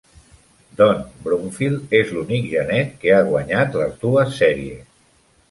[0.77, 4.83] Don Brumfield és l'únic genet que ha guanyat les dues sèries.